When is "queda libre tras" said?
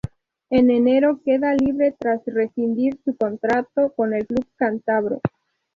1.23-2.23